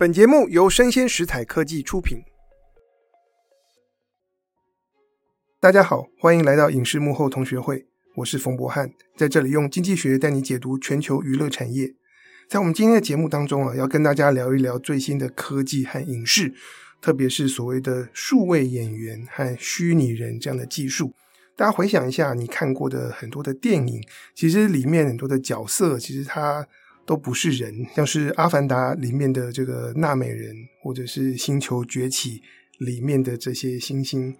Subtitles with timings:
[0.00, 2.22] 本节目由生鲜食采科技出品。
[5.60, 7.84] 大家好，欢迎来到影视幕后同学会，
[8.14, 11.92] 我是冯博翰，在这里用经济学带你解读全球娱乐产业。
[12.48, 16.54] 在我们今天的节目当中啊，要跟大家聊一聊最新的科技和影视，
[17.02, 21.12] 特别是所谓的数位演员和虚拟人这样的技术。
[21.54, 24.02] 大家回想一下，你看过的很多的电影，
[24.34, 26.66] 其实里面很多的角色，其实他。
[27.10, 32.38] 都不是人，像是《阿凡达》里面的这个纳美人，或者是《星球崛起》
[32.78, 34.32] 里面的这些猩猩，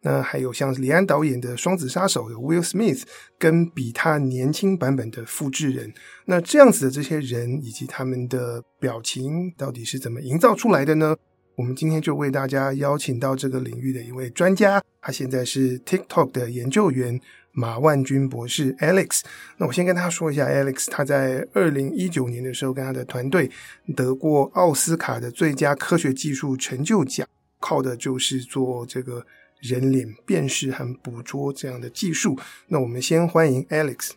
[0.00, 3.02] 那还有像李安导演的《双子杀手》有 Will Smith
[3.38, 5.92] 跟比他年轻版本的复制人，
[6.24, 11.14] 那这样子的这些人以及他们的表情到底是怎么营造出来的呢？
[11.56, 17.20] 我们今天就为大家邀请到这个领域的一位专家，他现在是 TikTok 的研究员。
[17.56, 19.20] 马万军博士 Alex，
[19.58, 23.48] 那我先跟他说一下，Alex 他在二零一九年的时候跟他的团队
[23.94, 27.24] 得过奥斯卡的最佳科学技术成就奖，
[27.60, 29.24] 靠的就是做这个
[29.60, 32.36] 人脸辨识和捕捉这样的技术。
[32.66, 34.10] 那我们先欢迎 Alex。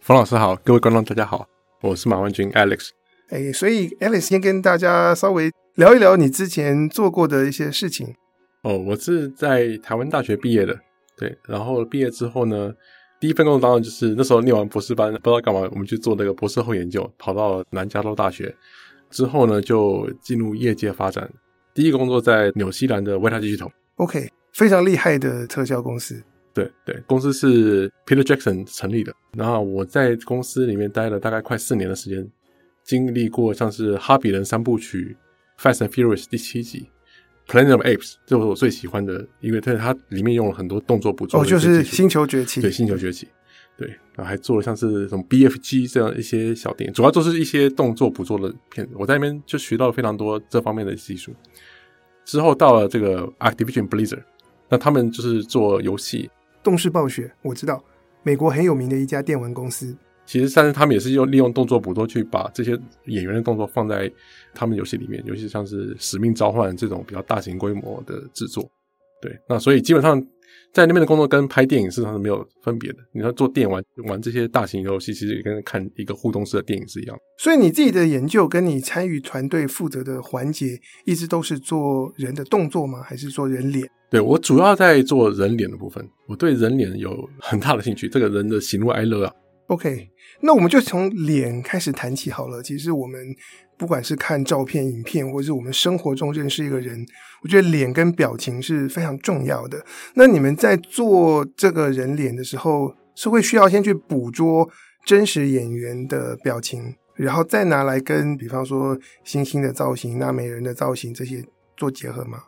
[0.00, 1.48] 冯老师好，各位观众大家好，
[1.80, 2.88] 我是马万军 Alex。
[3.28, 8.16] 哎，所以 Alex 先跟大家稍微聊一聊你之前做过的一些事情。
[8.62, 10.80] 哦，我是在台湾大学毕业的。
[11.18, 12.72] 对，然后毕业之后呢，
[13.18, 18.54] 第一份工作当然就是那时候念完博士班，不知道干嘛，我们去做那个博士后研究，跑到南加州大学
[19.10, 21.28] 之后呢，就进入业界发展。
[21.74, 26.22] 第一个工作在纽西兰的维他技术统，OK，非常厉害的特效公司。
[26.54, 29.14] 对对，公司是 Peter Jackson 成立的。
[29.36, 32.28] 然后我在公司里面待了大概快四年的时间，
[32.82, 35.16] 经历过像是《哈比人》三部曲，
[35.62, 36.88] 《Fast and Furious》第七集。
[37.48, 41.40] Planet of Apes，这是我最喜欢的，因为它它里面用了很多动作捕捉。
[41.40, 42.60] 哦，就是《星球崛起》。
[42.62, 43.26] 对，《星球崛起》。
[43.76, 48.92] 对，然后还做了像是什么 BFG 这样一些小电影，主要就是一些动作捕捉的片子。
[48.96, 51.32] 我在那边就学到了非常多这方面的技术。
[52.24, 54.24] 之后到了这个 Activision Blizzard，
[54.68, 56.28] 那他们就是做游戏。
[56.62, 57.82] 动视暴雪，我知道，
[58.24, 59.96] 美国很有名的一家电玩公司。
[60.28, 64.12] 其实，但是他们也是用利用动作捕捉去把这些演员的动作放在
[64.54, 68.62] 他们游戏里面，尤其像是《使命召唤》这种比较大型规模的制作。
[69.22, 70.22] 对，那所以基本上
[70.70, 72.98] 在那边的工作跟拍电影事实上是没有分别的。
[73.12, 77.16] 你要做电玩玩这些大型游戏，其实也跟看一个互动式的电影是一样。
[77.38, 83.02] 所以你自己的研究跟你参与团队负责的环节，一直都是做人的动作吗？
[83.02, 83.88] 还是做人脸？
[84.10, 88.08] 对，我主要在做人脸的部分，我对人脸有很大的兴趣。
[88.10, 89.32] 这个人的喜怒哀乐啊。
[89.68, 92.62] OK，那我们就从脸开始谈起好了。
[92.62, 93.34] 其实我们
[93.76, 97.06] 不管是看照片、影片，或者是我们生活中认识一个人，
[97.42, 99.84] 我觉得脸跟表情是非常重要的。
[100.14, 104.68] 那你们在做这个人脸的时候，是会需要先去捕捉
[105.04, 111.44] 真实演员的表情，然后再拿来跟，比方说星星的造型、纳美人的造型这些
[111.76, 112.44] 做结合吗？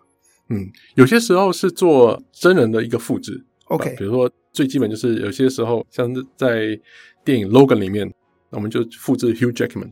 [0.49, 3.45] 嗯，有些时候是做真人的一个复制。
[3.67, 6.79] OK，比如说最基本就是有些时候像是在
[7.25, 8.07] 电影《Logan》里面，
[8.51, 9.91] 那我们就复制 Hugh Jackman。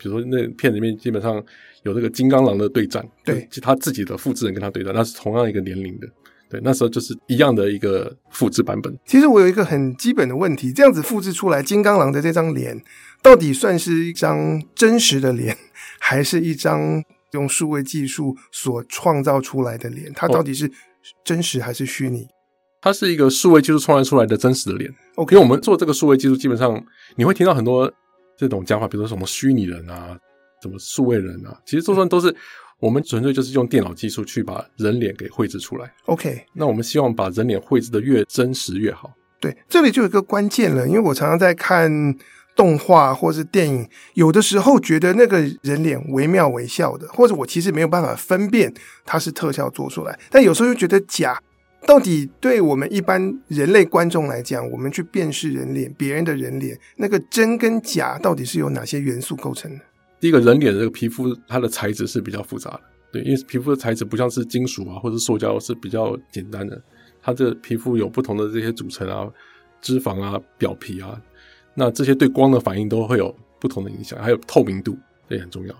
[0.00, 1.44] 比如说，那片里面基本上
[1.82, 6.06] 有那个金刚狼的对战，对，就他自己的复制人跟他对战，那是同样一个年龄的，
[6.48, 8.96] 对，那时候就是一样的一个复制版本。
[9.04, 12.80] 其实我有一个很基本的问题：这样子复制出来金刚狼的这张脸，
[13.20, 15.58] 到底算是一张真实的脸，
[15.98, 17.02] 还是一张
[17.32, 20.12] 用数位技术所创造出来的脸？
[20.14, 20.70] 它到底是
[21.24, 22.28] 真实还是虚拟？
[22.80, 24.88] 它是一个数位技术创造出来的真实的脸。
[25.16, 26.80] OK，因为我们做这个数位技术，基本上
[27.16, 27.92] 你会听到很多
[28.36, 30.16] 这种讲法，比如说什么虚拟人啊，
[30.62, 32.34] 什么数位人啊，其实这算都是
[32.78, 35.92] 我们纯粹就是用电脑技术去把人脸给绘制出来。
[36.06, 39.12] OK，那我们希望把人脸绘制的越真实越好。
[39.40, 41.90] 对，这里就有一个关键了，因为我常常在看
[42.54, 48.72] 动画或是电影，有的时候觉得那个人脸惟妙惟肖的，或者我其实没有办法分辨
[49.04, 51.36] 它是特效做出来，但有时候又觉得假。
[51.86, 59.84] 到底对我们一般人类观众来讲，我们去辨识人脸、别人的人脸，那个真跟假到底是由哪些元素构成的？
[60.20, 62.80] 第一个人脸的这个皮肤，它的材质是比较复杂的，
[63.12, 66.82] 对，因为皮肤的材质不像是金属啊或者塑胶是比较简单的，
[67.22, 69.26] 它这皮肤有不同的这些组成啊，
[69.80, 71.18] 脂肪啊、表皮啊，
[71.74, 74.98] 那这些对光的反应都会有不同的影响，还有透明度，
[75.28, 75.74] 这也很重要。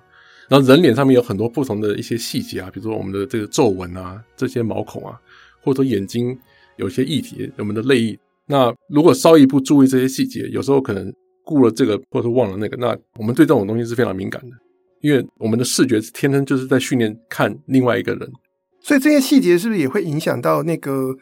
[0.49, 5.20] 然后人脸上面有很多不同的一些细节啊，比如说我们的这个皱纹啊，这些毛孔啊。
[5.69, 6.35] 或者眼睛
[6.76, 8.19] 有些液体，我们的泪液。
[8.47, 11.12] 那如果稍一不注意这些细节，有时候可能
[11.44, 12.75] 顾了这个，或者忘了那个。
[12.79, 14.56] 那我们对这种东西是非常敏感的，
[15.03, 18.32] 因为我们的视觉天生就是在训练看另外一个人。
[18.81, 21.15] 所以这些细节是不是也会影响到那个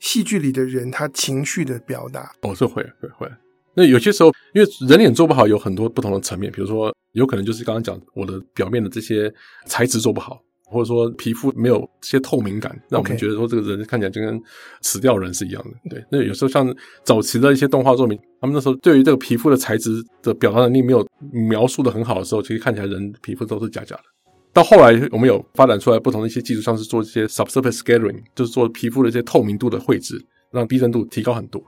[0.00, 2.32] 戏剧里的人他情绪的表达？
[2.40, 3.30] 哦，是会会会。
[3.74, 9.32] 那有些时候，因为人脸做不好，有很多不同的层面，比如说，有可能就是刚刚讲我的表面的这些
[9.66, 14.40] 材质做不好，或者说皮肤没有这些透明感，让我们觉得说这个人看起来就跟
[14.80, 15.90] 死掉人是一样的。
[15.90, 16.74] 对，那有时候像
[17.04, 24.02] 早期的一些动画作品，他们那时候对于这个皮肤的材质的表达能力没有描述的很好的时候，其实看起来人皮肤都是假假的。
[24.54, 31.62] 到后来，我们有发展出来不同的一些技术，像是做一些 subsurface scattering，就是做皮肤的一些透明度的绘制，让逼真度提高很多。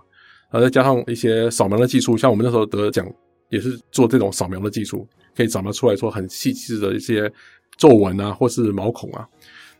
[0.50, 3.06] 然后再加上一些扫描的技术，像我们那时候得奖
[3.48, 7.32] 也是做这种扫描的技术，可以扫描出来说很细致的一些
[7.76, 9.28] 皱纹啊，或是毛孔啊。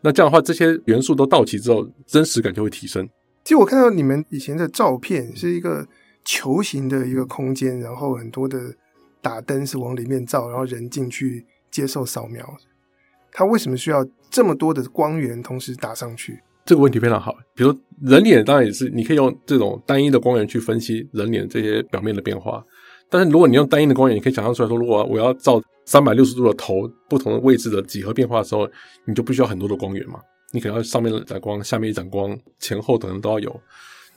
[0.01, 3.09] 那这样的话，这些元素都到齐之后，真实感就会提升。
[3.43, 5.87] 其实我看到你们以前的照片是一个
[6.25, 8.59] 球形的一个空间，然后很多的
[9.23, 12.47] 打灯是往里面照，然后人进去接受扫描。
[13.33, 16.39] 它为什么需要这么多的光源同时打上去？
[16.65, 17.35] 这个问题非常好。
[17.55, 22.65] 比如人脸，当然也是你可以用这种单一的光源去分析人脸这些表面的变化。
[23.11, 28.69] 但是如果你用单一的光源，你可以想象出来说，如果我要照三百六十度的头不同的位置的几何变化的时候，
[29.07, 30.19] 你就不需要很多的光源嘛。
[30.53, 33.61] 你可能要上面一盏光，下面一盏光，前后可能都要有。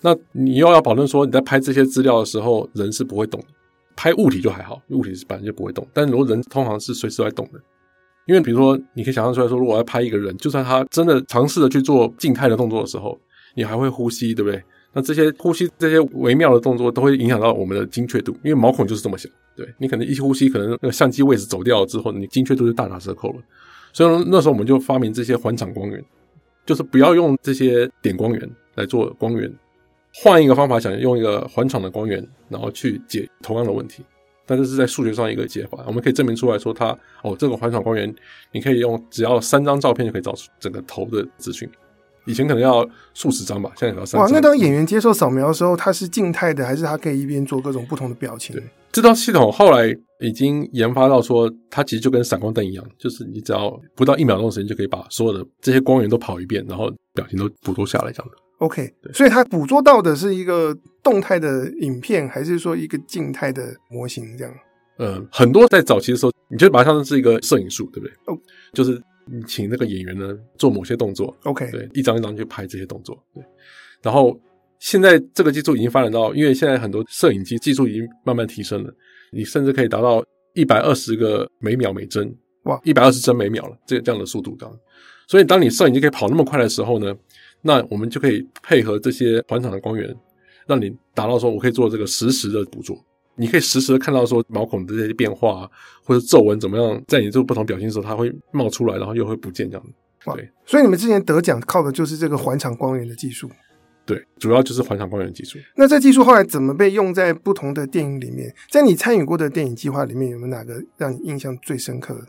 [0.02, 3.48] 那你又要保证说你在拍这些资料的时候，人是不会动的。
[3.96, 5.88] 拍物体就还好，物体是本来就不会动。
[5.94, 7.60] 但如果人通常是随时在动的。
[8.28, 13.18] 因为比如说，你可以想象出来说，如果要拍一个人，就算他真的尝试着去做静态的动作的时候，
[13.56, 14.62] 你还会呼吸，对不对？
[14.98, 19.30] 那这些呼吸这些微妙的动作都会影响到我们的精确度，因为毛孔就是这么小。
[19.56, 23.36] 对，你可能一呼吸，可能那个相机位置走掉了之后，你精确度就大打折扣了。
[23.94, 26.04] 所以那时候我们就发明这些环场光源，
[26.66, 29.54] 就是不要用这些点光源来做光源，
[30.16, 34.04] 换一个方法，想用一个环场的光源，然后去解同样的问题。
[34.48, 38.12] 但这是在数学上一个解法，我们可以证明出来说它，哦，这个环场光源，
[38.52, 41.70] 你可以用只要三张照片就可以找出整个头的资讯。
[42.28, 44.22] 以前可能要数十张吧，现在也要三张。
[44.22, 48.56] 哇，那当演员接受扫描的时候，他是静态的，还是他可以一边做各种不同的表情？
[48.56, 49.88] 对，这套系统后来
[50.20, 58.38] 已经研发到说，它其实就跟闪光灯一样，就是你只要不到一秒钟的时间，就可以把所有的这些光源都跑一遍，然后表情都捕捉下来，这样的。
[58.60, 64.36] OK，所以它捕捉到的是一个动态的影片，还是说一个静态的模型？
[64.36, 64.54] 这样？
[64.98, 68.12] 呃，很多在早期的时候，你就把它当成是一个摄影术，对不对？
[68.26, 68.36] 哦，
[68.74, 68.98] 就是你
[69.46, 73.44] 请那个演员呢做某些动作，OK，对，一张一张去拍这些动作，对。
[74.02, 74.40] 然后
[74.80, 78.94] 现在这个技术已经发展到，因为现在很多摄影机技术已经慢慢提升了，
[79.32, 82.34] 你甚至可以达到一百二十个每秒每帧，
[82.64, 84.58] 哇，一百二十帧每秒了，这这样的速度。
[85.28, 87.14] 所以当你摄影机可以跑那么快的时候呢，
[87.62, 90.16] 那我们就可以配合这些环场的光源，
[90.68, 92.96] 让你达到说，我可以做这个实时的捕捉，
[93.38, 95.70] 你可以实时的看到说毛孔的这些变化，
[96.04, 99.94] 或者皱纹怎么样，在你做不同表情的时候，它会冒出来，然后又会不见这样子。
[100.36, 103.50] 对，所以你们之前得奖靠的就是这个环场光源的技术。
[104.06, 105.60] 对，主要就是环场光源技术。
[105.76, 108.54] 那这技术后来怎么被用在不同的电影里面？
[108.70, 112.28] 在你参与过的电影计划里面，有没有哪个让你印象最深刻的？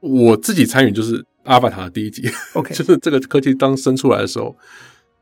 [0.00, 1.24] 我自己参与就是。
[1.44, 4.54] 阿凡达的第一集，OK， 就是这个科技刚生出来的时候，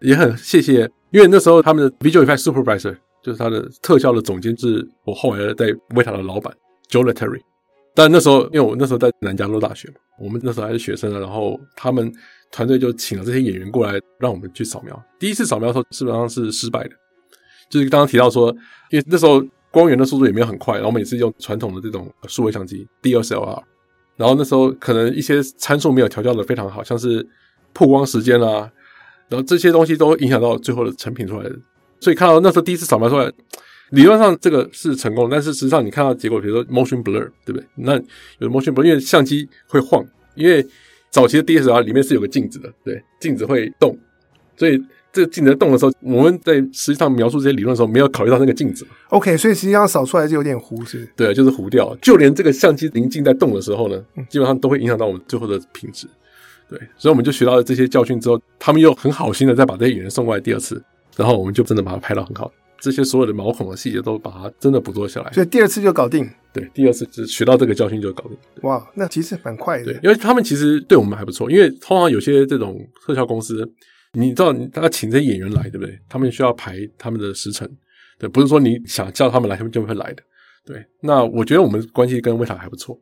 [0.01, 0.81] 也很谢谢，
[1.13, 2.97] 因为那时候他们的 Visual Effects Supervisor
[3.29, 6.51] 就是他的特效的总监，是我后来在维塔的老板
[6.89, 7.41] Joel Terry。
[7.95, 12.11] 但那时候，因为我那时候在南加州大学嘛，我们那时候还是学生啊，然后他们
[12.51, 14.99] 团队就请了这些演员过来，让我们去扫描。
[15.19, 16.91] 第一次扫描的时候，基本上是失败的，
[17.69, 18.49] 就是刚刚提到说，
[18.91, 23.63] 因为那时候光源的速度也没有很快，然后我们也是用传统的这种数位相机 DSLR。
[24.17, 27.27] 然后那时候可能一些参数没有调教的非常好，像是
[27.75, 28.71] 曝光时间啊，
[29.29, 31.57] 然后这些东西都影响到最后的成品出来的。
[32.01, 33.31] 所以看到那时候第一次扫描出来，
[33.91, 37.65] 理论上这个是成功，但是实际上你看到结果，比如说 motion blur，对不对？
[37.77, 37.95] 那
[38.39, 40.65] 有 motion blur，因为相机会晃，因为
[41.11, 43.99] 早期的 DSLR 里面是有个镜子的，对，镜子会动，
[44.57, 44.83] 所以。
[45.11, 48.87] 这个镜子动的时候，我们在实际上描述这些理论的时候，没有考虑到那个镜子。
[49.09, 51.09] OK，所以实际上扫出来就有点糊，是？
[51.17, 51.97] 对，就是糊掉。
[52.03, 56.07] 就连这个相机临近在动的时候呢，基本上都会影响到我们最后的品质。
[56.69, 60.81] 对，所以我们就学到了这些教训之后，他们又很好心的再把这些演员送过来第二次，
[61.19, 65.31] 然后我们就真的把它拍到很好，这些所有的毛孔的细节都把它真的捕捉下来。
[65.33, 66.27] 所以第二次就搞定。
[66.53, 68.39] 对，第二次就学到这个教训就搞定。
[68.63, 69.85] 哇，那其实蛮快的。
[69.85, 73.71] 对，因为他们其实对我们还不错，因为通常有些这种特效公司。
[74.15, 75.97] 你知道，他要请这些演员来，对不对？
[76.09, 77.69] 他们需要排他们的时程，
[78.19, 80.23] 对，不是说你想叫他们来，他们就会来的。
[80.65, 82.99] 对，那我觉得我们关系跟威塔还不错。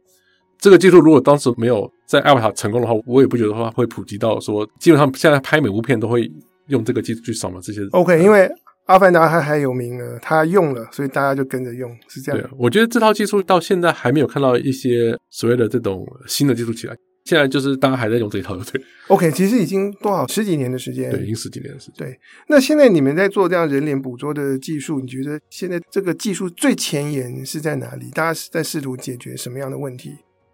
[0.58, 6.28] 这个技术如果当时没有在艾瓦塔成功的话，我也不觉得话会普及到说，基本上现在拍每部片都会
[6.68, 7.80] 用这个技术去扫描这些。
[7.92, 8.50] OK，因为
[8.86, 12.40] 阿凡达它还有名呢，它用了，所以大家就跟着用，是这样。
[12.40, 16.96] 对，我觉得这套技术到现在还没有看到一些所谓的这种新的技术起来。
[17.24, 18.80] 现在就是大家还在用这一套，对。
[19.08, 22.06] OK，其实已经多少十几年的时间，对，已经十几年的时间。
[22.06, 22.16] 对，
[22.48, 28.12] 那现在你们在做这样人脸捕捉的技术，你觉得现在这个技术最前沿是在哪里？
[28.12, 30.12] 大家是在试图解决什么样的问题？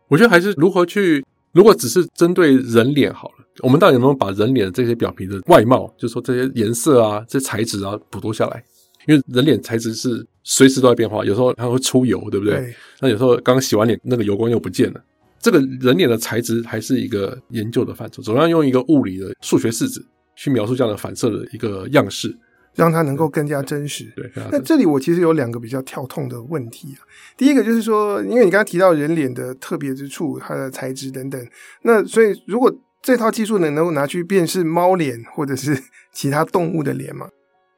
[0.08, 8.64] 我觉得还是如何去，如果只是针对人脸好了，我们到底能不能把人脸的这些表皮的外貌，就是说这些颜色啊、这些材质啊捕捉下来？
[9.06, 12.54] 因为人脸材质是随时都在变化，有时候它会出油，对不对？
[12.56, 12.74] 对。
[13.00, 15.00] 那有时候刚洗完脸，那个油光又不见了。
[15.40, 20.00] 这个人脸的材质还是一个研究的范畴，总要用一个物理的数学式子
[20.36, 22.32] 去描述这样的反射的一个样式，
[22.74, 24.12] 让它能够更加真实。
[24.16, 24.30] 对。
[24.50, 27.04] 那这里我其实有两个比较跳痛的问题啊。
[27.36, 31.46] 第一个就是说，因为你刚刚提到人脸的特别之处，它的材质等等，
[31.82, 35.76] 那所以如果这套技术能能够拿去辨识猫脸或者是
[36.12, 37.28] 其他动物的脸吗？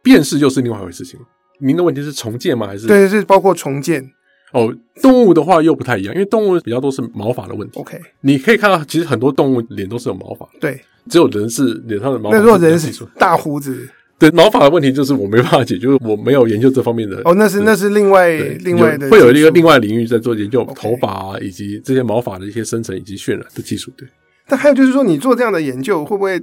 [0.02, 1.18] 辨识又是另外一回事情。
[1.60, 2.66] 您的问题是重建吗？
[2.66, 4.12] 还是对，是包括重建。
[4.52, 4.72] 哦，
[5.02, 7.80] 动物的话又不太一样，因为动物比较多是毛发的问题。
[7.80, 10.48] OK，你可以看到，其实很多动物脸都是有毛发。
[10.60, 12.36] 对，只有人是脸上的毛发。
[12.36, 13.88] 那如果人是大胡子，
[14.30, 17.20] 对毛发的问题，就是我没办法解决，就是我没有研究这方面的。
[17.24, 23.92] 哦，那是那是另外另外的，会有一个另外领域在做研究头发啊，以及这些毛发的一些生成以及渲染的技术。
[23.96, 24.08] 对。
[24.46, 26.40] 但还有就是说，你做这样的研究，会不会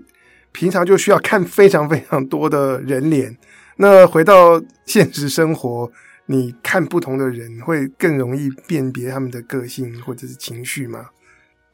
[0.52, 3.36] 平常就需要看非常非常多的人脸？
[3.78, 5.92] 那回到现实生活。
[6.28, 11.08] 你看不同的人会更容易辨别他们的个性或者是情绪吗？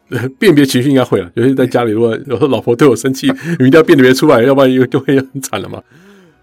[0.39, 3.27] 辨别情绪应该会了，尤其在家里，如果有时候老婆对我生气，
[3.59, 5.81] 你一定要辨别出来，要不然就就会很惨了嘛。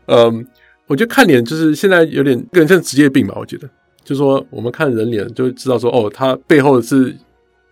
[0.06, 0.46] 嗯，
[0.86, 3.34] 我觉得看脸就是现在有点更像职业病吧。
[3.38, 3.68] 我觉得，
[4.04, 7.16] 就是说我们看人脸就知道说，哦，他背后是，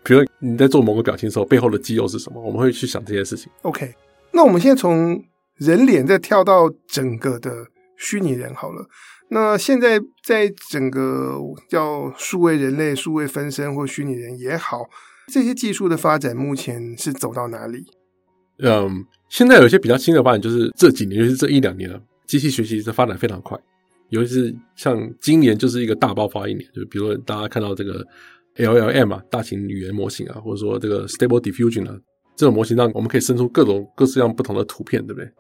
[0.03, 3.53] 比如你在做某个表情的时候，背后的肌肉是什么，我们会去想这些事情。
[3.63, 3.95] OK，
[4.33, 5.23] 那我们现在从
[5.59, 7.51] 人脸再跳到整个的
[7.99, 8.87] 虚拟人好了。
[9.29, 14.85] 那现在在整个叫数位人类、数位分身或虚拟人也好，
[15.29, 17.85] 这些技术的发展目前是走到哪里？
[18.59, 23.59] 嗯，现在有一些比较新的发展，就是这几年，尤其是这一两年了，机器学习是发展非常快。
[24.11, 28.05] 尤其是像今年就是一个大爆发一年，就比如说大家看到这个
[28.57, 31.99] LLM 啊，大型语言模型啊，或者说这个 Stable Diffusion 啊。
[32.35, 35.31] 这种模型上，我们可以生出各种各式各样不同的图片，对不对？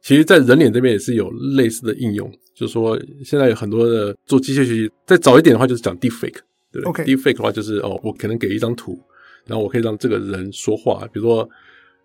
[0.00, 6.38] 其实，在人脸这边也是有类似的应用，就是说，现在有很多的做机械学习，再早一点的话，就是讲 deepfake，
[6.70, 8.96] 对不对？deepfake 的话，就是哦，我可能给一张图，
[9.46, 11.06] 然后我可以让这个人说话。
[11.12, 11.48] 比如说，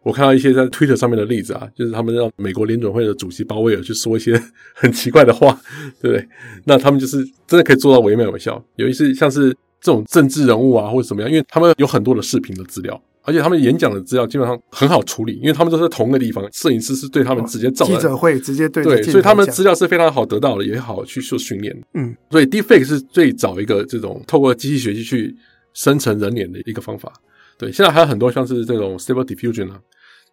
[0.03, 4.41] 我看到一些在 Twitter 上面的例子啊，就是他们让美国联准会的主席鲍威尔去说一些
[4.73, 5.59] 很奇怪的话，
[6.01, 6.27] 对不对？
[6.65, 8.63] 那他们就是真的可以做到惟妙惟肖。
[8.77, 13.01] 有一些像是这种政治人物啊，或者怎么样，因为他们有很多的视频的资料。
[13.23, 17.93] 而且他们演讲的资料基本上很好处理，因为他们都是同一个地方，摄影师是对他们直接照的。
[17.93, 21.79] 记者会直接对对，所以他们资料是非常好得到的，也好去做训练。
[21.93, 25.35] 嗯，所以 Deepfake 是最早一个这种透过机器学习去
[25.73, 27.11] 生成人脸的一个方法。
[27.57, 29.79] 对，现在还有很多像是这种 Stable Diffusion 啊，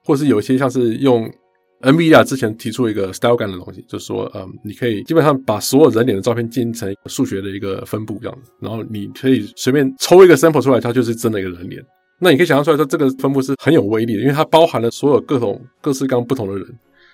[0.04, 1.30] 或是有一些像是用
[1.82, 11.84] NVR 之前提出一个 Style Gun 的东西，就是说，嗯，你可以基本上把所有人脸的照片进行成数学的一个分布这样子，然后你可以随便抽一个 sample 出来，它就是真的一个人脸。
[12.18, 16.66] 那你可以想象出来，说这个分布是很有威力的，因为它包含了所有各种各式各样不同的人，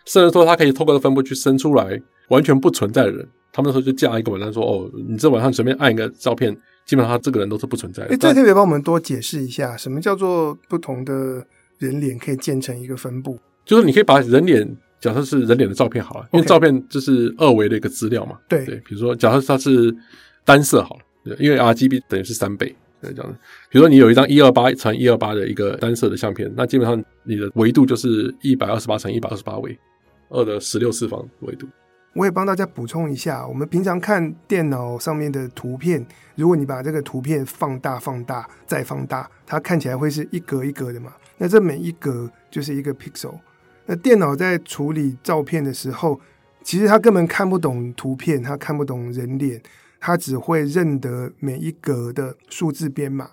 [0.07, 3.29] 甚至说它可以透过这分布去生出来完全不存在的人。
[3.53, 11.47] 他们那时候就架一个网站说：“哦，你这网上随便按一个照片，基本上他这个人都是不存在的。”哎，这特别帮我们多解释一下，什么叫做不同的
[11.79, 13.39] 人脸可以建成一个分布？
[13.65, 18.39] 就是你可以把人脸，假设是人脸的照片好了，因为照片就是二维的一个资料嘛。
[18.49, 19.95] 对对，比如说，假设它是
[20.45, 22.75] 单色好了，对，因为 RGB 等于是三倍。
[23.03, 23.39] 这样子，
[23.69, 29.79] 比如说你有一张一二八乘一二八的一个单色的相片，那基本上你的维度就是一百二十八乘一百二十八维，
[30.31, 31.69] 二的十六次方维度。
[32.15, 36.05] 我也帮大家补充一下，我们平常看电脑上面的图片，
[36.37, 41.13] 如果你把这个图片放大、放大再放大，它看起来会是一格一格的嘛？
[41.37, 43.35] 那这每一格就是一个 pixel。
[43.87, 46.21] 那电脑在处理照片的时候，
[46.63, 49.61] 其实它根本看不懂图片，它看不懂人脸。
[50.07, 53.31] 它只会认得每一格的数字编码，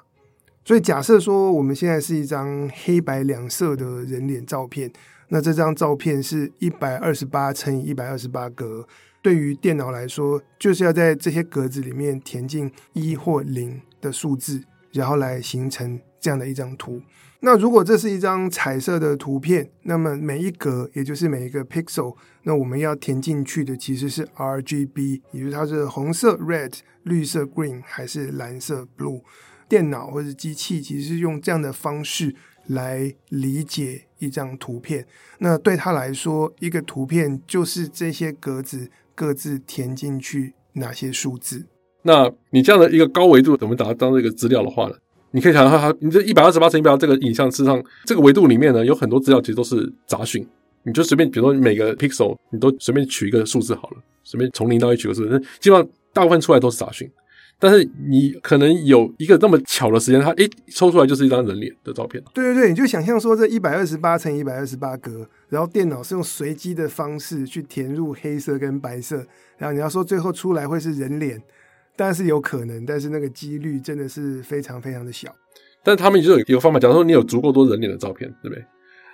[0.63, 4.89] 所以假设说我们现在是一张黑白两色的人脸照片，
[5.33, 8.85] 那这张照片是一百二十八乘以一百二十八格，
[9.21, 14.61] 对于电脑来说，就是要在这些格子里面填进一或零的数字，
[14.91, 17.01] 然后来形成这样的一张图。
[17.39, 26.73] 那如果这是一张彩色的图片，那么每一格也就是每一个 pixel，那我们要填进去的其实是 RGB，也就是它是红色 red、
[27.03, 29.21] 绿色 green 还是蓝色 blue。
[29.69, 32.35] 电脑或者机器其实是用这样的方式
[32.67, 35.05] 来理解一张图片。
[35.39, 41.65] 那对他来说，一个图片就是这些格子各自填进去哪些数字。
[42.03, 44.95] 那你这样的一个高维度怎么把它当这个资料的话呢？
[45.31, 50.45] 你可以想象它，你这一百二十八乘一百这个影像，事实上这个维度里面呢，有很多资料其实都是杂讯。
[50.83, 57.09] 你就随便，比如说每个 pixel，你都随便取一个数字好了，随便从零到一取个数字，那基本上大部分出来都是杂讯。
[57.61, 62.21] 但是你可能有一个那么巧的时间，它诶抽出来就是一张人脸的照片。
[62.33, 69.23] 对对对，你就想象说这一百二十八乘一百二十八格，然后电脑是用随机的方式去填入黑色跟白色，
[69.59, 71.39] 然后你要说最后出来会是人脸，
[71.95, 75.31] 当然是有可能，但是那个几率真的是非常非常的小。
[75.83, 78.65] 但是他们就有有个方法，假如说你有足够多人脸的照片，对不对？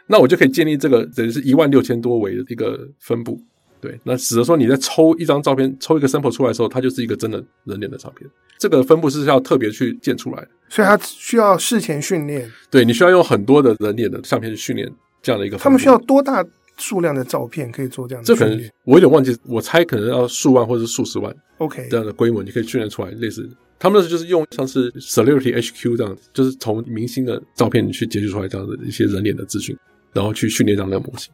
[0.07, 3.37] 那我就可以建立这个等于是一万六千多维的一个分布。
[3.79, 8.29] 对，那使得说你在抽一张照片，抽一个 sample 出来的时候，它就是一个真的人脸的照片。
[8.57, 12.51] 这个分布是要特别去建出来的，所以它需要事前训练。
[12.71, 14.91] 对，你需要用很多的人脸的相片去训练
[15.21, 15.57] 这样的一个。
[15.57, 16.43] 他们需要多大
[16.77, 18.27] 数量的照片可以做这样的？
[18.27, 21.35] 这可能我有点忘记，我猜可能要数万或者是数十万。
[21.59, 23.47] OK，这样的规模你可以训练出来类似。
[23.79, 29.77] 他们那就是用像是 Celebrity HQ 这样子，就是从明星的照片去截取出来这样的一些人脸的资讯，
[30.13, 31.31] 然后去训练这样的模型。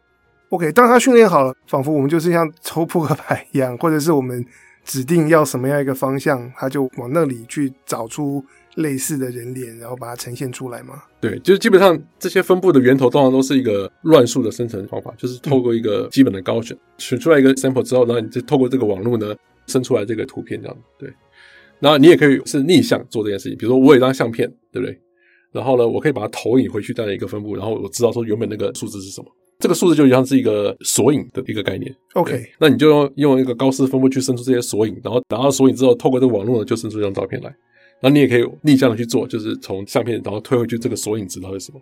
[0.53, 4.45] OK，当他训练好了，仿佛我们就是像抽扑克牌一样，或者是我们
[4.85, 8.45] 指定要什么样一个方向，他就往那里去找出
[8.75, 11.01] 类似的人脸，然后把它呈现出来嘛。
[11.19, 20.77] 对，就是基本上这些分布的源头通常都是一个乱数的生成方法，就是透过一个基本的高选，选出来一个 sample 之后，然后你就透过这个网络呢生出来这个图片这样。
[20.99, 21.11] 对，
[21.79, 25.01] 然后你也可以是逆向做这件事情，比如说我有一张相片，对不对？
[25.51, 29.27] 然后呢，我可以把它投影回去这样一个分布，然后我知道说原本那个数字是什么。
[29.59, 31.95] 这个数字就像是一个索引的一个概念。
[32.13, 37.55] OK，那你就用用一个高斯分布去生出这些索引，然后拿到索引之后，透过这个网络呢，就生出一张照片来。
[38.01, 41.79] 那你也可以逆向的去做，就是从相片然后推回去这个索引值到底是什么？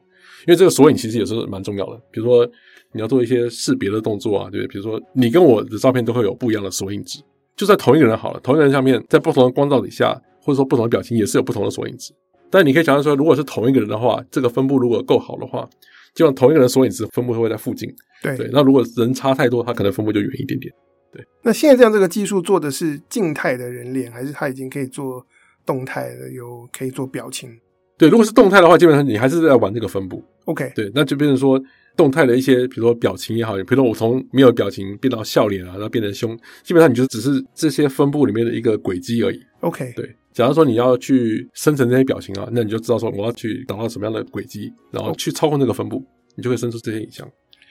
[0.48, 2.00] 因为这个索引其实也是蛮重要的。
[2.12, 2.48] 比如说
[2.92, 4.68] 你要做一些识别的动作啊，对不对？
[4.68, 7.20] 比如说你跟我的照片都会有不一样的索引值，
[7.56, 12.13] 就在同一个人好了，同一个人相片在不同的光照底下，或者说不同的表情，也是有不同的索引值。
[12.51, 15.68] 但你可以想象说，如果是同一个人的话，这个分布如果够好的话。
[16.13, 17.89] 基本上同一个人索引值分布会在附近，
[18.22, 18.50] 对对。
[18.51, 20.74] 那如果人差太多，他可能分布就远一点点。
[21.12, 21.25] 对。
[21.44, 25.25] 那现在这样这个技术做的是静态的人脸，还是它已经可以做
[25.65, 27.50] 动态的，有可以做表情？
[27.98, 30.24] 对，如果是动态的话，基本上你还是在玩这个分布。
[30.46, 30.72] OK。
[30.75, 31.62] 对，那就变成说
[31.96, 39.39] 动态的一些，比如说表情也好，比如说我从没有表情变到笑脸啊，然后变成凶，基本上你就只是这些分布里面的一个轨迹而已。
[39.62, 39.93] OK。
[39.95, 40.15] 对。
[40.34, 46.04] 假如说你要去生成这些表情啊，那你就知道说我要去导到什么样的轨迹，然后去操控这个分布，
[46.36, 47.28] 你就会生出这些影像。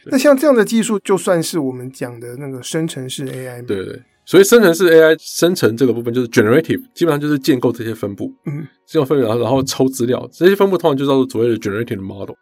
[0.06, 3.64] 那像这样的技术，就算是我们讲的那个生成式 AI 吗？
[3.68, 12.34] 对对对，所以生成式 AI 生成这个部分就是 generative，基本上就是建构这些分布，嗯，这种分布然后然后抽资料，这些分布通常就叫做所谓的 generative model。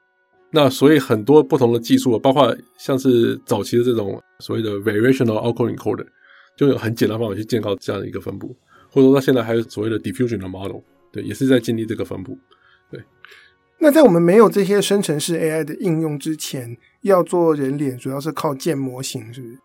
[0.50, 6.06] 那所以很多不同的技术，包括像是早期的这种所谓的 variational autoencoder，
[6.56, 8.56] 就有很简单的方法去建构这样的一个分布。
[8.98, 10.80] 或者说，它现在还有所谓的 diffusion 的 model，
[11.12, 12.36] 对，也是在经历这个分布。
[12.90, 13.00] 对，
[13.78, 19.58] 那在我们没有这些生成式 AI 的应用之前，要做人脸，主要是靠建模型，是不是？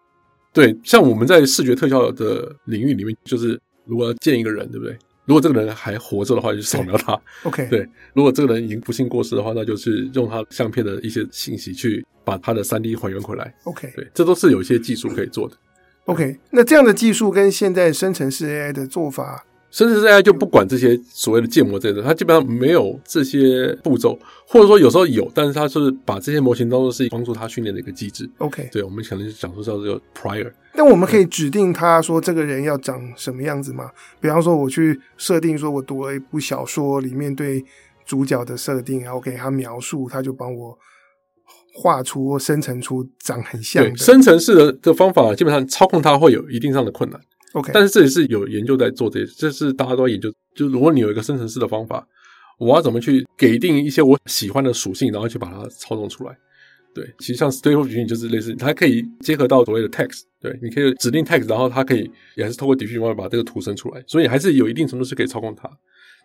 [0.54, 4.96] 对，像我们在视觉特效的领域里面，就是如果要建一个人，对不对？
[5.26, 7.20] 如果这个人还活着的话，就扫描他。
[7.44, 7.88] OK， 对。
[8.14, 13.56] 如果这个人已经不幸过世的话，那就是用他相片的一些信息去把他的三 D 还原回来。
[13.64, 15.56] OK，对，这都是有一些技术可以做的。
[16.06, 28.30] OK，那这样的技术跟现在生成式 AI 的做法，生成式 AI 就不管这些所谓的建模这些，它基本上没有这些步骤，或者说有时候有，但是它是把这些模型当做是帮助它训练的一个机制。
[28.40, 30.52] OK，对，我们可能就讲说叫做 prior。
[30.74, 33.90] 但我们可以指定他说这个人要长什么样子吗？
[34.20, 37.64] 比方说我去设定说我读了一部小说里面对
[38.06, 40.78] 主角的设定，然后给他描述，他就帮我。
[41.74, 43.90] 画出或生成出长很像的。
[43.90, 47.20] 对，生成式的的方法，基本上操控它会有一定上的困难。
[47.54, 50.32] OK，但是这也是有研究在做这些，这是大家都在研究。
[50.56, 52.08] 就如果你有一个生成式的方法，
[52.60, 56.38] 我要怎么去给定一些我喜欢的属性，然后去把它操纵出来？
[56.94, 60.22] 对，其实像 Stable Diffusion 就是类似，它可以结合到所谓的 text。
[60.40, 65.70] 对，你可以指定 text，然后它可以也是透过 diffusion 把这个图生出来，所以还是有一定程度是可以操控它，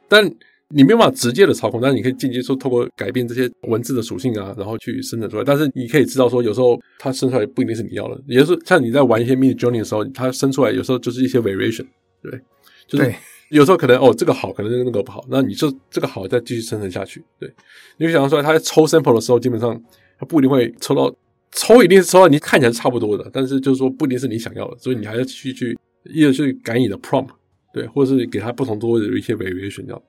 [0.08, 0.30] 但。
[0.74, 5.44] 你没办法直接的操控，但是你可以间接说透过改变这些文字的属性啊，然后去生成出来。
[5.44, 11.86] 但是你可以知道说，有时候它生出来不一定是你要的，也就是像你在玩一些 Midjourney 的时候，它生出来有时候就是一些 variation，
[12.22, 12.38] 对，
[12.86, 13.14] 就是
[13.48, 17.24] 有时候可能哦这个好，可能那个不好，那你就这个好再继续生成下去。
[17.40, 17.50] 对，
[17.96, 19.80] 你就想象出来，它在抽 sample 的时候，基本上
[20.18, 21.10] 它不一定会抽到，
[21.52, 27.30] 抽一定是抽到你看起来是差不多的，但是就是说不一定是你想要的，所以你还要去去一直去改你的 prompt，
[27.72, 30.02] 对，或者是给它不同多的一些 variation 这样。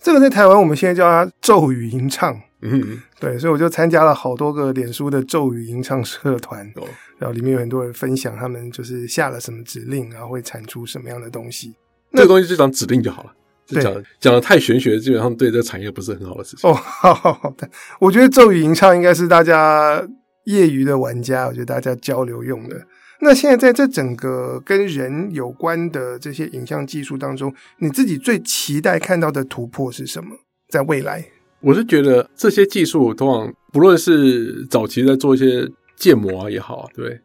[0.00, 2.34] 这个在台湾，我们现在叫它咒语吟唱。
[2.64, 6.86] 嗯嗯，对，所以我就参加了好多个脸书的咒语吟唱社团，哦，
[7.18, 11.74] 然后里面有很多人分享他们就是下了什么指令，然后会产出什么样的东西。
[12.12, 13.32] 这个东西就讲指令就好了。
[13.80, 16.70] 讲讲的太玄学，基本上对这个产业不是很好的事情。
[16.70, 20.00] 哦， 好好好的，我觉得咒语吟唱应该是大家
[20.44, 22.76] 业余的玩家，我觉得大家交流用的。
[23.24, 30.36] 那现在在这整个跟人有关的这些影像技术当中，你自己最期待看到的突破是什么？
[30.68, 31.24] 在未来，
[31.60, 37.20] 我是觉得这些技术，通常不论是早期在做一些建模啊也好，对。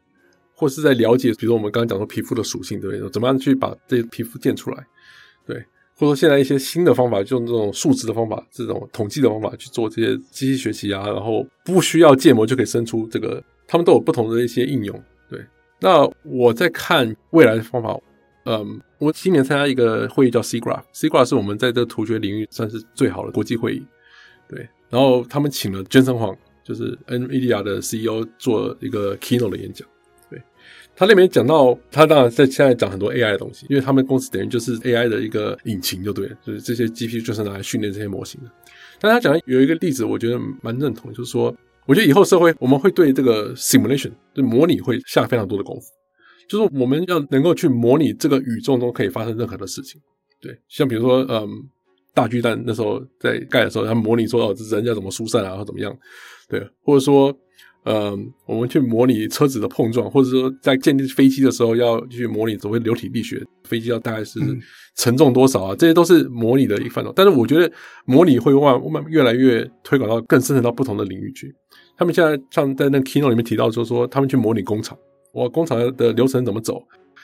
[0.53, 3.09] 或是在了解，比如说我们刚刚讲说皮肤的属性，对不对？
[3.11, 4.87] 怎么样去把这些皮肤建出来？
[5.45, 5.55] 对，
[5.95, 15.03] 或者说现在一些新的方法，就用这种数值的方法，这种统计的方法去做这些机器学习啊，然后不需要建模就可以生出这个，他们都有不同的一些应用。
[15.79, 17.99] 那我在看未来的方法，
[18.45, 23.85] 嗯，我今年参加一个会议叫 SIGGRAPH，SIGGRAPH 是我们在这个图学领域算是最好的国际会议。
[24.49, 29.87] 对，然后他们请了 Jensen Huang，就是 NVIDIA 的 CEO 做一个 keynote 的演讲。
[30.29, 30.41] 对
[30.95, 38.49] 他那边讲到，他当然在现在讲很多 AI 的东西，因为他们公司等于就是 AI 的一个引擎，就对，就是这些 GPU 就是拿来训练这些模型的。
[38.99, 41.55] 但他讲有一个例子，我觉得蛮认同，就是说，
[41.87, 45.87] 我觉得以后社会我们会对这个 simulation 就模拟会下非常多的功夫，
[46.47, 49.99] 就是我们要能够去模拟这个宇宙中可以发生任何的事情。
[50.41, 51.49] 对，像比如说，嗯，
[52.13, 55.97] 大巨蛋那时候在盖的时候，他模拟说哦，人要怎么疏散啊，或怎么样，
[56.49, 57.35] 对，或者说。
[57.89, 64.41] 嗯，我们去模拟车子的碰撞，或者说在建立飞机的时候要去模拟所谓流体力学，飞机要大概是
[64.97, 65.73] 承重多少啊？
[65.73, 67.13] 这些都是模拟的一范畴。
[67.15, 67.71] 但是我觉得
[68.03, 71.55] 模拟会慢慢越来越推广到更深层到不同的领域去。
[71.97, 74.97] 他们现在像在那个 keynote 里面提到，就是说他们去模拟工厂，
[75.33, 76.81] 我，工厂的流程怎么走？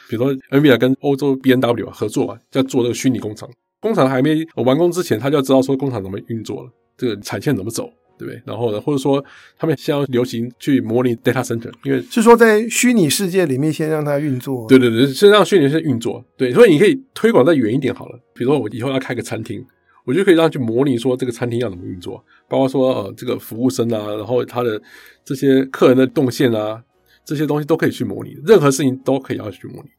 [0.09, 7.89] 比如说 NVIDIA 跟欧洲 B N W 合作啊，在做这个虚拟工厂，工厂还没完工之前，他就要知道说工厂怎么运作了，这个产线怎么走。
[8.15, 8.39] 对不对？
[8.45, 9.21] 然后呢，或者说
[9.57, 14.67] 他们现在流行去模拟 data center，因为是说在虚拟世界里面先让它运作。
[14.69, 16.23] 对对对，先让虚拟世界运作。
[16.37, 18.19] 对，所以你可以推广再远一点好了。
[18.35, 19.65] 比如说我以后要开个餐厅，
[20.05, 24.81] 我就可以让去模拟说这个餐厅要怎么运作，包括说呃这个服务生啊，然后他的
[25.23, 26.83] 这些客人的动线啊，
[27.23, 29.89] 这些东西都可以去模拟，任何事情都可以要去模拟。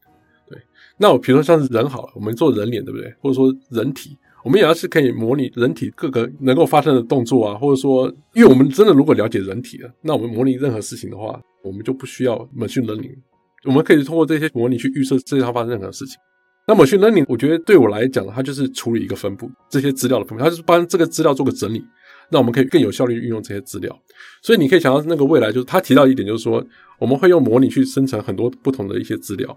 [0.49, 0.57] 对，
[0.97, 3.13] 那我比如说像是人好了，我们做人脸对不对？
[3.19, 4.17] 或者说人体。
[4.43, 13.15] 我们也要是可以模拟人体各个能够发生的动作啊，或者说，因为我们真的如果了解人体了，那我们模拟任何事情的话，我们就不需要 machine learning，
[13.63, 16.19] 我们可以通过这些模拟去预测世界上发生任何事情。
[16.67, 21.83] 那 machine learning 我觉得对我来讲，它就是处理一个分布这些资料的分布，它是帮这个资料做个整理，
[22.31, 23.95] 那我们可以更有效率运用这些资料。
[24.41, 26.65] 所以你可以想到那个未来，就是他提到一点，就是说
[26.99, 29.47] 我们会用模拟去生成很多不同的一些资料，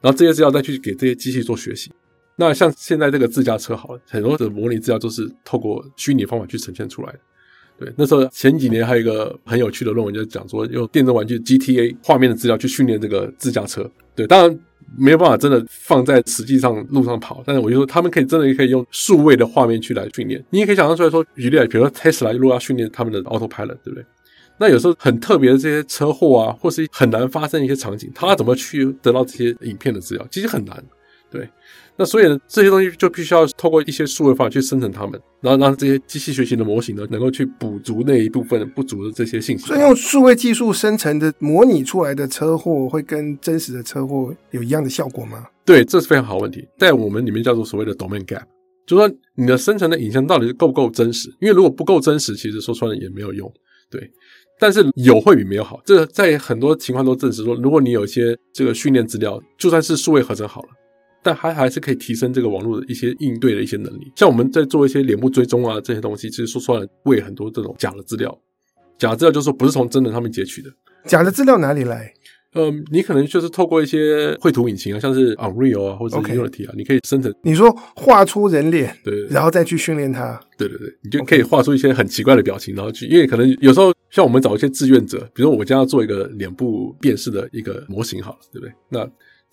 [0.00, 1.90] 然后这些资料再去给这些机器做学习。
[2.36, 7.18] 那像现在这个自驾车好了，很多的模拟资料都是透过虚拟方法去呈现出来的。
[7.78, 13.90] 对，那时候前几年还有一个很有趣的论文，就是讲说用电动玩具 GTA 画面的资料去训练这个自驾车。
[14.14, 14.58] 对，当然
[14.96, 20.42] 没有办法真的放在实际上路上跑，但是我就说他们可以真的可以用数位的画面去来训练。
[20.50, 24.04] 你也可以想象出来说，举例，比如说 Tesla 如果要训练他们的 Autopilot，对不对？
[24.56, 30.24] 那有时候很特别的这些车祸啊，或是很难发生一些场景，他怎么去得到这些影片的资料？
[30.30, 30.80] 其实很难，
[31.28, 31.48] 对。
[31.96, 39.66] 那所以呢，这些东西就必须要透过一些数位方法去生成它们，然后让这些机器学习的模型呢，能够去补足那一部分不足的这些信息。
[39.66, 45.46] 所以用数位技术生成的模拟出来的车祸，会跟真实的车祸有一样的效果吗？
[45.64, 48.42] 对，这是非常好问题，在我们里面叫做所谓的 domain gap，
[48.86, 51.28] 就是说你的生成的影像到底是够不够真实？
[51.40, 53.50] 因为如果不够真实，其实说穿了也没有用。
[53.88, 54.10] 对，
[54.58, 55.80] 但是有会比没有好。
[55.84, 60.68] 这个在很多情况都证实说，如果你有一些这个训练资料，就算是数位合成好了。
[61.24, 68.38] 但还还是可以提升这个网络的一些应对的一些能力，像我们在做一些脸部追踪啊这些东西，其实说出来会很多这种假的资料，
[68.98, 70.70] 假的资料就是说不是从真人上面截取的。
[71.06, 72.12] 假的资料哪里来？
[72.56, 77.34] 嗯，你可能就是透过一些绘图引擎啊，像是 Unreal 啊或者 Unity 啊.你可以生成。
[77.42, 80.40] 你说画出人脸，对，然后再去训练它。
[80.56, 88.72] 对对对，你就可以画出一些很奇怪的表情，然后去，因为可能有时候像我们找一些志愿者，比如说我将要做一个脸部辨识的一个模型，好了，对不对？
[88.88, 89.00] 那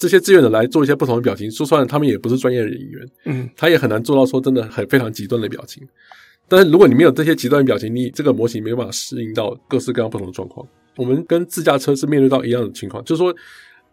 [0.01, 5.87] 这些志愿者来做一些不同的表情，说穿了，他们也不是专业的演员，嗯，他也很难做到说真的很非常极端的表情。
[6.47, 10.67] 但是如果你没有这些极端的表情，你这个模型没有办法适应到各式各样不同的状况。
[10.97, 13.31] 我们跟自驾车是面对到一样的情况，就是说，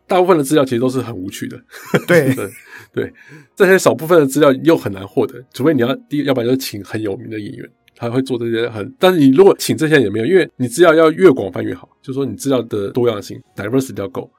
[0.07, 1.61] 大部分的资料其实都是很无趣的，
[2.07, 2.49] 对对
[2.95, 3.13] 对，
[3.55, 14.31] 这些少部分的资料又很难获得，除非你要第一，要不然就请很有名的演员，他会做这些很，但是你如果请这些也没有，因为你资料要越广泛越好，就是说你资料的多样性 diversity 要够，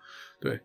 [0.42, 0.60] 对。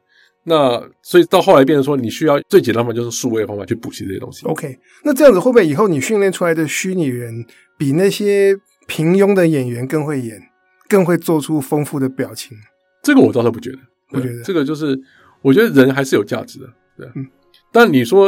[0.45, 4.47] 那所以到后来变成说，你需要最简单的方法就是数位的方法去补齐这些东西。
[4.47, 7.45] OK，那这样子会不会以后你训练出来的虚拟人
[7.79, 8.55] 比那些
[8.87, 10.41] 平庸的演员更会演，
[10.89, 12.57] 更会做出丰富的表情？
[13.03, 13.79] 这个我倒是不觉得，
[14.11, 14.99] 我觉得这个就是
[15.43, 16.67] 我觉得人还是有价值的，
[16.99, 17.09] 对。
[17.15, 17.27] 嗯，
[17.73, 18.27] 但你说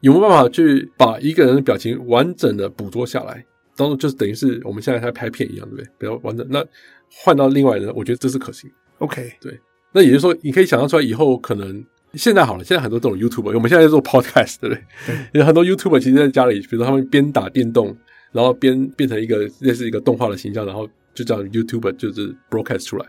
[0.00, 3.44] 有没有办法去把一个人的表情完整的捕捉下来？
[3.76, 5.84] 当中就是等于是我们现在在拍片一样，对不对？
[5.98, 6.46] 比较完整。
[6.50, 6.62] 那
[7.10, 8.70] 换到另外人，我觉得这是可行。
[8.98, 9.58] OK，对。
[9.92, 14.84] 那也就是说，你可以想象出来，以后可能现在好了，现在很多这种 YouTuber，我们现在在做 Podcast，对不对？
[15.32, 17.96] 有很多 YouTuber 其实在家里，比如说他们边打电动，
[18.32, 23.06] 然后边变成一个类似一个动画的形象，然后就叫 YouTuber，就是 Broadcast 出来。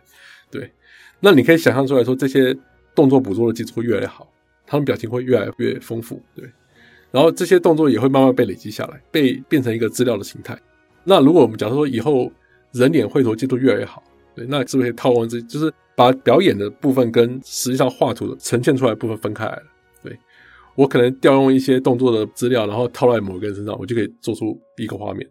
[0.49, 0.71] 对。
[1.19, 2.57] 那你可以想象出来说，这些
[2.95, 4.27] 动作捕捉的技术会越来越好，
[4.65, 6.49] 他们表情会越来越丰富，对。
[7.11, 10.57] 然后这些动作也会慢慢被累积下来，被变成一个资料的形态。
[11.03, 12.31] 那如果我们假如说以后
[12.71, 14.01] 人脸绘图技术越来越好，
[14.35, 19.63] 对，那是不是可以套用这，就是把表演的部分跟实际上画图的呈现出来的部分分开来了？
[20.03, 20.17] 对，
[20.75, 25.27] 我可能调用一些动作的资料，然后套在某个人身上，我就可以做出一个画面。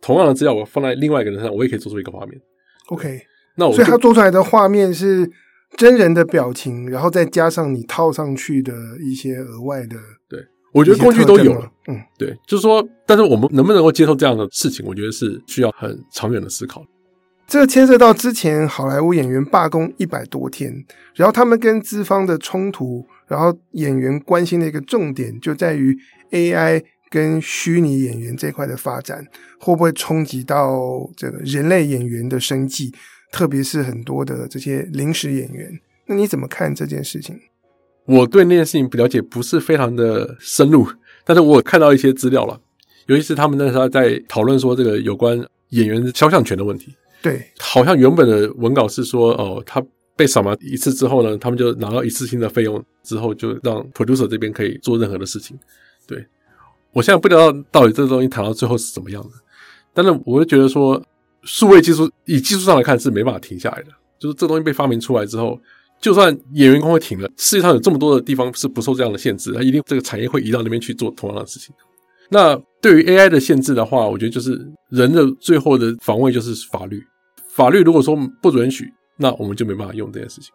[0.00, 2.40] 同样的资料，我放在另外一个人身上，我也可以做出一个画面。
[2.86, 3.20] OK，
[3.56, 5.28] 那我所以他做出来的画面是
[5.76, 8.72] 真人的表情，然后再加上你套上去的
[9.04, 9.96] 一些额外的，
[10.28, 10.38] 对。
[10.72, 16.82] 我觉得工具都有了，嗯，对，就是说，但是我们能不能够接受这样的事情，我觉得是需要很长远的思考。
[17.46, 20.72] 这牵涉到之前好莱坞演员罢工一百多天，
[21.14, 25.94] 然后他们跟资方的冲突，然后演员关心的一个重点就在于
[26.30, 29.22] AI 跟虚拟演员这块的发展
[29.60, 32.90] 会不会冲击到这个人类演员的生计，
[33.30, 35.78] 特别是很多的这些临时演员。
[36.06, 37.38] 那你怎么看这件事情？
[38.06, 40.88] 我对那件事情不了解，不是非常的深入，
[41.26, 42.58] 但是我看到一些资料了，
[43.06, 46.96] 尤其是他们那时候在讨论说这个有关演员肖像权的问题。
[47.22, 49.82] 对，好像原本的文稿是说，哦，他
[50.16, 55.58] 被扫描一次之后呢，他们就拿到一次性的费用，之后就让 producer 这边可以做任何的事情。
[56.06, 56.26] 对，
[56.92, 59.30] 我现在不知道到底这个东西谈到最后是怎么样的，
[59.94, 61.00] 但是我会觉得说，
[61.44, 65.58] 数位技术以技术上来看是没办法停下来的，就是这东西被发明出来之后。
[66.00, 71.72] 就算演员工会停了，世界上有这么多的地方是不受这样的限制，它一定这个产业会移到那边去做同样的事情。
[72.28, 77.00] 那对于 AI 的限制的话，我觉得就是人的最后的防卫就是法律。
[77.54, 80.50] 法律如果说不准许，那我们就没办法用这件事情。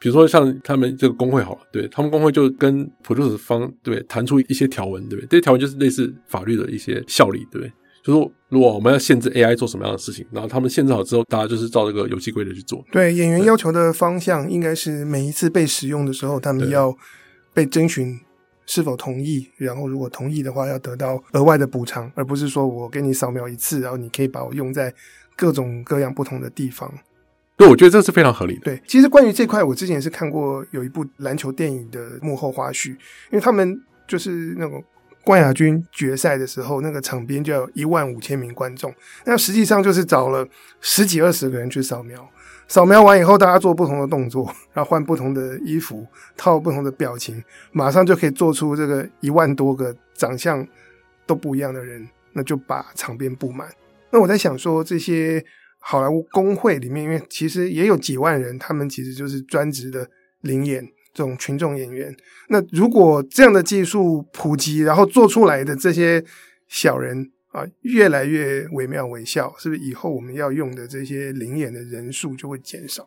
[0.00, 5.28] 比如说像他们这个工会好了，对，他们工会就跟 producer 方对谈出一些条文，对不对？
[5.28, 7.72] 这些条文就是类似法律的一些效力，对不对？
[8.02, 12.84] 就是说，如果我们要限制 AI 做什么样的事情，然后他们限制好之后，大家就是照这个游戏规则去做。
[12.90, 16.92] 对，演员要求的方向应该是每一次被使用的时候，他们要
[17.54, 18.18] 被征询
[18.66, 24.92] 是否同意，然后如果同意的话，要得到额外的补偿，而不是说我给你扫描一次，然后你可以把我用在
[25.36, 26.92] 各种各样不同的地方。
[27.56, 28.60] 对，我觉得这是非常合理的。
[28.64, 32.90] 对，其实关于这块，我之前也是看过有一部篮球电影的幕后花絮，
[33.30, 34.82] 因为他们就是那种。
[35.24, 38.92] 冠亚军决赛的时候，那个场边就有一万五千名观众。
[39.24, 40.44] 那实际上就是找了
[40.80, 42.28] 十几二十个人去扫描，
[42.68, 50.66] 扫描完以后，大家做不同的动作， 然后换不同的衣服，套不同的表情，马上就可以做出这个一万多个长相
[51.26, 53.68] 都不一样的人，那就把场边布满。
[54.10, 55.44] 那我在想说，这些
[55.78, 60.08] 好莱坞工会里面，因为其实也有几万人，他们其实就是专职的
[60.40, 60.88] 临演。
[61.14, 62.16] 这种群众演员，
[62.48, 66.24] 那如果这样的技术普及，然后做出来的这些
[66.68, 73.06] 小人啊，越来越惟妙惟肖，是不是以后我们要用的这些灵眼的人数就会减少？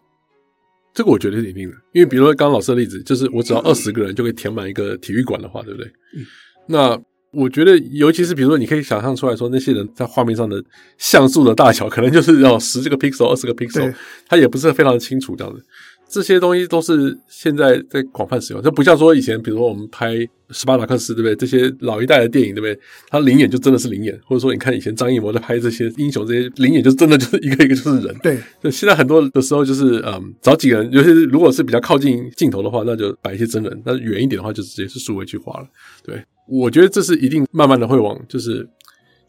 [0.93, 5.87] 这个我觉得是一定的，因为比如说刚刚老师的例子，就是我只要二十个人就可以填满一个体育馆的话，对不对？
[6.15, 6.25] 嗯。
[6.67, 6.97] 那
[7.31, 10.63] 我觉得，尤其是比如说，你可以想象出来说，那些人在画面上的
[10.97, 13.93] 像素的大小，可能就是要十这个 pixel、二十个 pixel，
[14.25, 15.61] 它也不是非常清楚这样子。
[16.07, 20.15] 这些东西都是现在在广泛使用，这不像说以前，比如说我们拍
[20.51, 21.35] 斯巴达克斯，对不对？
[21.35, 22.79] 这些老一代的电影，对不对？
[23.09, 28.15] 他灵眼就真的是灵眼，或者说你看以前张艺谋在拍这些英雄，这些灵眼就真的就是一个一个就是人。
[28.21, 35.67] 对，就现在很多的时候就是嗯，找几个人，尤其是如果是比较靠近镜头的话，那就摆一些真人；那远一点的话，就直接是数位去画了。
[36.03, 38.67] 对，我觉得这是一定慢慢的会往就是。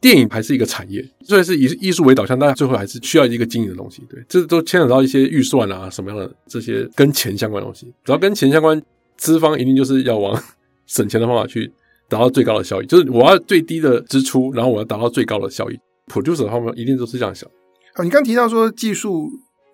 [0.01, 4.03] 电影还是一个产业，虽然是以艺术为导向，但最后还是需要一个经营的东西。
[4.09, 7.87] 对，这都牵扯到一些预算啊，什么样的这些跟钱相关的东西。
[8.05, 8.81] 只要跟钱相关，
[9.17, 10.41] 资方一定就是要往
[10.87, 11.73] 省钱的方法去
[12.09, 12.87] 达到最高的效益。
[12.87, 15.79] 就是我要最低的支出，然后我要达到最高的效益。
[16.07, 17.49] Producer 方面一定都是这样想。
[17.95, 19.31] 好，你刚提到说技术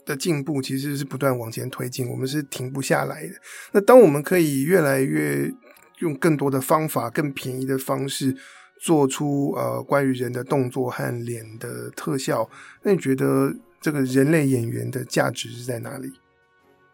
[0.06, 3.32] 的进步其实是不断往前推进，我们是停不下来的。
[3.72, 5.52] 那当我们可以越来越
[5.98, 8.36] 用更多的方法、更便宜的方式。
[8.82, 12.50] 做出呃关于人的动作和脸的特效，
[12.82, 16.10] 那你觉得这个人类演员的价值是在哪里？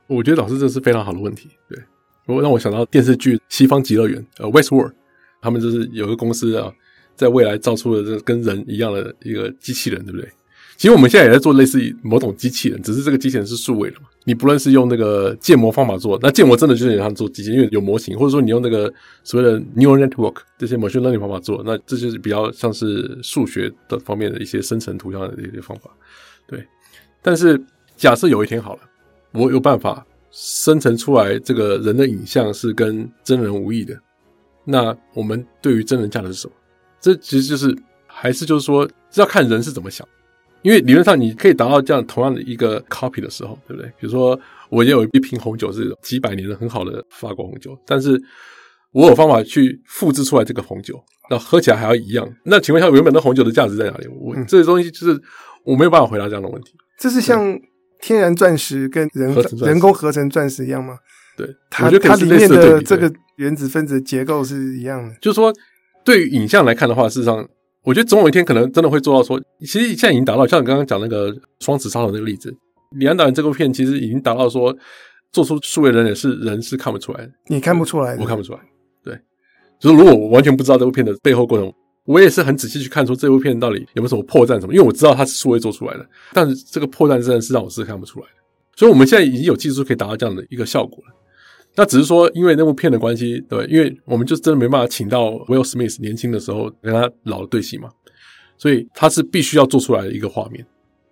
[0.07, 1.48] 我觉得老师这是非常好的问题。
[1.66, 1.83] 对，
[2.27, 4.92] 我让我想到电视剧《西方极乐园》呃，Westworld，
[5.40, 6.70] 他们就是有个公司啊，
[7.16, 10.31] 在未来造出了这跟人一样的一个机器人，对不对？
[10.78, 14.06] 其实我们现在也在做类似于某种机器人，只是这个机器人是数位的嘛。
[14.22, 18.90] 你不论是用那个建模方法做，那建模真的就是像做机器人，因为有模型，或者说你用那个
[19.24, 25.90] 所谓的 neural network 这些 machine learning 方法做，那这就是比较像是数学的方面的一些生成图像的一些方法。
[26.46, 26.64] 对，
[27.20, 27.60] 但是
[27.96, 28.82] 假设有一天好了，
[29.32, 33.98] 我有办法生成出来这个人的影像是跟真人无异的，
[34.64, 36.52] 那我们对于真人价值是什么？
[37.00, 40.06] 这其实就是还是就是说，要看人是怎么想。
[40.68, 43.88] 因为理论上你可以达到这样同样的一个 copy 的时候，对不对？
[43.98, 48.20] 比如说，我也有一瓶红酒是几百年的很好的法国红酒，但是
[48.92, 52.31] 我有方法去复制出来这个红酒，那喝起来还要一样。
[52.44, 54.07] 那请问一下，原本的红酒的价值在哪里？
[54.09, 55.18] 我这些东西就是
[55.64, 56.74] 我没有办法回答这样的问题。
[57.00, 57.59] 这是像
[58.02, 60.98] 天然钻石跟人人工合成钻石一样吗？
[61.35, 65.14] 对，它它里面的这个原子分子结构是一样的。
[65.22, 65.50] 就是说，
[66.04, 67.48] 对于影像来看的话，事实上。
[67.88, 72.55] 我觉得总有一天可能真的会做到说，其实现在已经达到，像你刚刚讲那个双子杀手那个例子，
[72.90, 74.77] 李安导演这部片其实已经达到说，
[75.33, 78.59] 做出数位人脸是人是看不出来的，你看不出来，我看不出来，
[79.03, 79.18] 对，
[79.81, 81.72] 就是如果我完全不知道这部片的背后过程，
[82.05, 88.33] 我也是很仔细去看出这部片到底有没有什么破绽什么，因为我知道它是数位做出来的，但是这个破绽真的是让我是看不出来的，
[88.77, 91.14] 所以我们现在已经有技术可以达到这样的一个效果了。
[91.78, 97.88] 那只是说，因为那部片的关系，对，因为我们就真的没办法请到 Will Smith 年轻的时候跟他老的对戏嘛，
[98.56, 100.66] 所以他是必须要做出来的一个画面。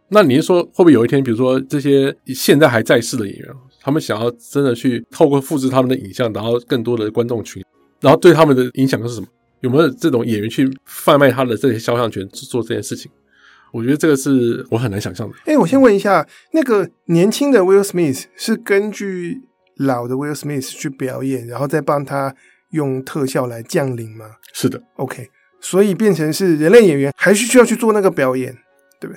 [0.09, 3.49] 那你是说，会不会有一天，比如说这些现在还在世的演员，
[3.81, 7.65] 他们想要真的去透过复制他们的影像，然后更多的观众群，
[8.01, 9.27] 然后对他们的影响是什么？
[9.61, 13.09] 有没有这种演员去贩卖他的这些肖像权做这件事情？
[13.73, 15.37] 我觉得这个是我很难想象的。
[15.45, 19.43] 哎，我先问一下，那个年轻的 Will Smith 是根据？
[19.77, 22.35] 老的 Will Smith 去表演，然后再帮他
[22.71, 24.27] 用特效来降临吗？
[24.53, 25.29] 是的，OK，
[25.61, 28.57] 所以变成是人类演员还是需要去做那个表演，
[28.99, 29.15] 对不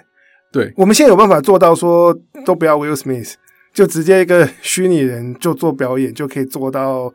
[0.52, 0.66] 对？
[0.66, 2.14] 对，我们现在有办法做到说
[2.46, 3.36] 都不要 Will Smith，
[3.74, 7.14] 就直接一个虚拟人就做表演，就可以做到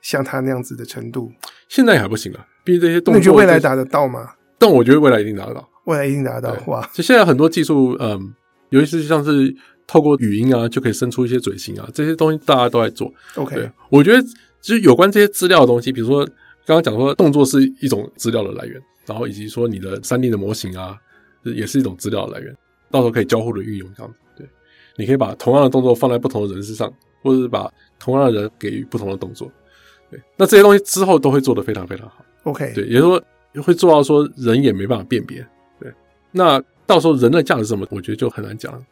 [0.00, 1.32] 像他那样子的程度。
[1.68, 4.34] 现在还不行啊，毕竟这些动作，你觉得未来达得到吗？
[4.58, 6.62] 但我觉得未来一定达得到，未来一定达得到。
[6.66, 8.34] 哇，就现在很多技术，嗯，
[8.70, 9.56] 尤其是像是。
[9.86, 13.12] 透过语音啊，就可以生出一些嘴型啊，这些东西大家都在做。
[13.36, 14.20] OK，我觉得
[14.60, 16.24] 其实有关这些资料的东西，比如说
[16.64, 20.98] 刚刚讲说动作是一种资料的来源，然后以及说你的三 D 的模型啊，
[21.44, 22.52] 也是一种资料的来源，
[22.90, 24.18] 到时候可以交互的运用这样子。
[24.36, 24.48] 对，
[24.96, 29.50] 你可以把同样的动作放在不同的人身上，或者是把同样的人给予不同的动作。
[30.10, 32.24] 对，那这些东西之后都会做得非常非常好。
[32.42, 33.22] OK，对，也就是
[33.54, 35.46] 说会做到说人也没办法辨别。
[35.78, 35.92] 对，
[36.32, 38.84] 那到时候人的价值是什么，我觉得就很难讲。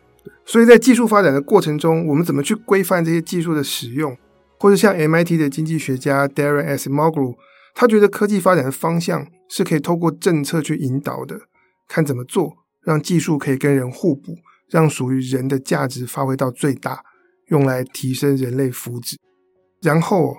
[0.47, 4.17] 所以在技术发展的过程中，我们怎么去规范这些技术的使用？
[4.59, 7.35] 或者像 MIT 的经济学家 Daron Acemoglu，
[7.75, 11.41] 他觉得科技发展的方向是可以透过政策去引导的，
[11.89, 14.37] 看怎么做，让技术可以跟人互补，
[14.71, 17.03] 让属于人的价值发挥到最大，
[17.49, 19.17] 用来提升人类福祉。
[19.83, 20.37] 然后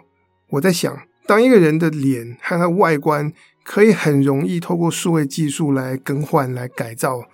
[0.51, 3.31] 我在想，当一个人的脸和他外观
[3.63, 7.25] 可以很容易透过数位技术来更换、来改造，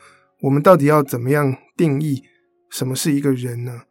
[0.42, 2.24] 我们到底要怎么样定义？
[2.72, 3.82] 什么是一个人呢？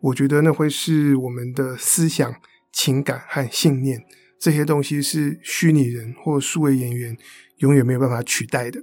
[0.00, 2.32] 我觉得那会是我们的思想、
[2.72, 4.00] 情感和信念，
[4.38, 7.16] 这些东西是虚拟人或数位演员
[7.56, 8.80] 永远没有办法取代的。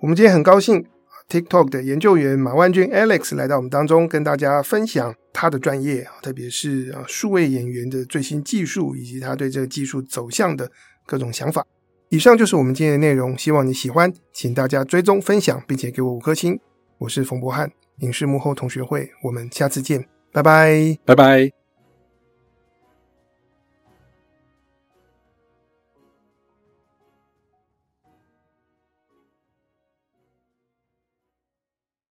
[0.00, 0.86] 我们今天很高兴
[1.28, 10.72] ，TikTok 的研究员马万君 Alex 来到我们当中，跟大家分享他的专业，特别是啊数位演员的最新技术以及他对这个技术走向的
[11.04, 11.66] 各种想法。
[12.08, 16.58] 以上就是我们今天的内容，希望你喜欢，请大家追踪分享，并且给我五颗星。
[16.96, 17.70] 我是冯博翰。
[17.98, 21.63] 影视幕后同学会，我们下次见，拜拜，拜拜。